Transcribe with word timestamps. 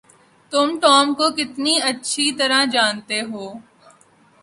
تم 0.51 0.67
ٹام 0.81 1.07
کو 1.13 1.25
کتنی 1.37 1.75
اچھی 1.89 2.25
طرح 2.39 2.61
جانتے 2.73 3.19
ہو؟ 3.21 3.45